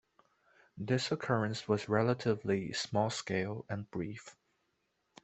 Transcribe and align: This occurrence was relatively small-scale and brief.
This 0.77 1.11
occurrence 1.11 1.67
was 1.67 1.87
relatively 1.87 2.73
small-scale 2.73 3.67
and 3.69 3.87
brief. 3.91 4.35